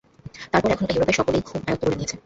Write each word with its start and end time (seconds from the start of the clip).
তারপর 0.51 0.69
এখন 0.71 0.83
ওটা 0.85 0.93
ইউরোপে 0.95 1.13
সকলেই 1.13 1.43
খুব 1.43 1.61
আয়ত্ত 1.67 1.81
করে 1.81 1.95
নিয়েছে। 1.95 2.15